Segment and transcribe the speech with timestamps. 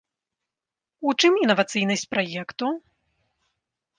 [1.09, 2.73] У чым інавацыйнасць праекту?